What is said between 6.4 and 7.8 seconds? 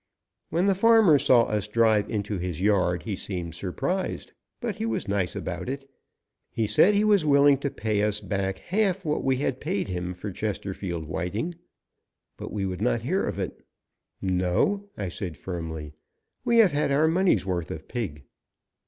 He said he was willing to